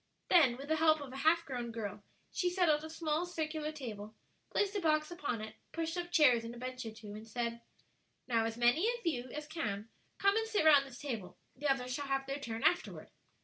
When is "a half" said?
1.13-1.45